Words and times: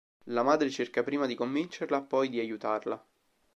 La 0.29 0.41
madre 0.41 0.71
cerca 0.71 1.03
prima 1.03 1.27
di 1.27 1.35
convincerla, 1.35 2.01
poi 2.01 2.29
di 2.29 2.39
aiutarla. 2.39 2.99